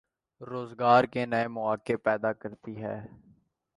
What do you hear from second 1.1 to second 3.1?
کے نئے مواقع پیدا کرتی ہے۔